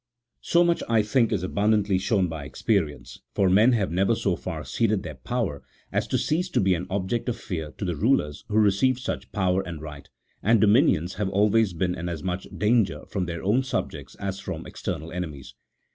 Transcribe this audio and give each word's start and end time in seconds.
So 0.41 0.63
much, 0.63 0.81
I 0.89 1.03
think, 1.03 1.31
is 1.31 1.43
abundantly 1.43 1.99
shown 1.99 2.27
by 2.27 2.45
experience: 2.45 3.19
for 3.35 3.51
men 3.51 3.73
have 3.73 3.91
never 3.91 4.15
so 4.15 4.35
far 4.35 4.63
ceded 4.63 5.03
their 5.03 5.13
power 5.13 5.61
as 5.91 6.07
to 6.07 6.17
cease 6.17 6.49
to 6.49 6.59
be 6.59 6.73
an 6.73 6.87
object 6.89 7.29
of 7.29 7.37
fear 7.37 7.71
to 7.77 7.85
the 7.85 7.95
rulers 7.95 8.43
who 8.47 8.55
received 8.57 8.97
such 8.99 9.31
power 9.31 9.61
and 9.61 9.79
right; 9.79 10.09
and 10.41 10.59
domi 10.59 10.81
nions 10.81 11.13
have 11.17 11.29
always 11.29 11.73
been 11.73 11.93
in 11.93 12.09
as 12.09 12.23
much 12.23 12.47
danger 12.57 13.03
from 13.09 13.27
their 13.27 13.43
own 13.43 13.61
subjects 13.61 14.15
as 14.15 14.39
from 14.39 14.65
external 14.65 15.11
enemies. 15.11 15.53